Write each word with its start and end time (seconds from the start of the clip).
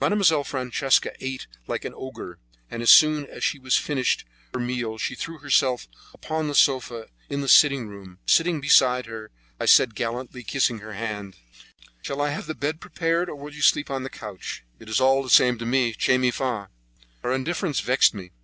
Mademoiselle 0.00 0.44
Francesca 0.44 1.10
ate 1.18 1.48
like 1.66 1.84
an 1.84 1.92
ogre, 1.96 2.38
and 2.70 2.84
as 2.84 2.90
soon 2.92 3.26
as 3.26 3.42
she 3.42 3.58
had 3.60 3.72
finished 3.72 4.24
her 4.54 4.60
meal 4.60 4.96
she 4.96 5.16
threw 5.16 5.38
herself 5.38 5.88
upon 6.14 6.46
the 6.46 6.54
sofa 6.54 7.08
in 7.28 7.40
the 7.40 7.48
sitting 7.48 7.88
room. 7.88 8.20
Sitting 8.24 8.54
down 8.54 8.60
beside 8.60 9.06
her, 9.06 9.32
I 9.58 9.66
said 9.66 9.96
gallantly, 9.96 10.44
kissing 10.44 10.78
her 10.78 10.92
hand: 10.92 11.34
"Shall 12.00 12.20
I 12.20 12.30
have 12.30 12.46
the 12.46 12.54
bed 12.54 12.80
prepared, 12.80 13.28
or 13.28 13.34
will 13.34 13.52
you 13.52 13.60
sleep 13.60 13.90
on 13.90 14.04
the 14.04 14.08
couch?" 14.08 14.62
"It 14.78 14.88
is 14.88 15.00
all 15.00 15.20
the 15.20 15.28
same 15.28 15.58
to 15.58 15.66
me. 15.66 15.94
'Che 15.94 16.16
mi 16.16 16.30
fa'!" 16.30 16.68
Her 17.24 17.32
indifference 17.32 17.80
vexed 17.80 18.14
me. 18.14 18.30